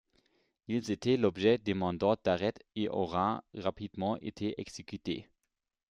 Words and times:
Ils 0.67 0.89
étaient 0.89 1.15
l'objet 1.15 1.59
de 1.59 1.73
mandats 1.75 2.15
d’arrêt 2.23 2.55
et 2.75 2.89
auraient 2.89 3.37
rapidement 3.53 4.17
été 4.17 4.59
exécutés. 4.59 5.29